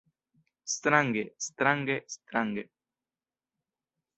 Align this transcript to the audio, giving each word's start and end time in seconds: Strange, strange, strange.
Strange, 0.75 1.35
strange, 1.37 2.01
strange. 2.07 2.63